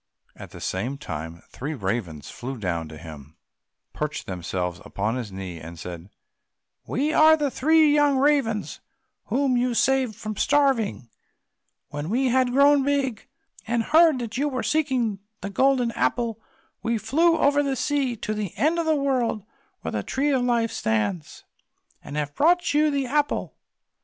At 0.35 0.49
the 0.49 0.59
same 0.59 0.97
time 0.97 1.43
three 1.49 1.75
ravens 1.75 2.31
flew 2.31 2.57
down 2.57 2.87
to 2.87 2.97
him, 2.97 3.37
perched 3.93 4.25
themselves 4.25 4.81
upon 4.83 5.13
his 5.15 5.31
knee, 5.31 5.59
and 5.59 5.77
said, 5.77 6.09
"We 6.87 7.13
are 7.13 7.37
the 7.37 7.51
three 7.51 7.93
young 7.93 8.17
ravens 8.17 8.79
whom 9.25 9.55
you 9.57 9.75
saved 9.75 10.15
from 10.15 10.37
starving; 10.37 11.11
when 11.89 12.09
we 12.09 12.29
had 12.29 12.51
grown 12.51 12.81
big, 12.81 13.27
and 13.67 13.83
heard 13.83 14.17
that 14.17 14.37
you 14.37 14.49
were 14.49 14.63
seeking 14.63 15.19
the 15.41 15.51
Golden 15.51 15.91
Apple, 15.91 16.41
we 16.81 16.97
flew 16.97 17.37
over 17.37 17.61
the 17.61 17.75
sea 17.75 18.15
to 18.15 18.33
the 18.33 18.57
end 18.57 18.79
of 18.79 18.87
the 18.87 18.95
world, 18.95 19.45
where 19.81 19.91
the 19.91 20.01
Tree 20.01 20.31
of 20.31 20.41
Life 20.41 20.71
stands, 20.71 21.43
and 22.03 22.17
have 22.17 22.33
brought 22.33 22.73
you 22.73 22.89
the 22.89 23.05
apple." 23.05 23.53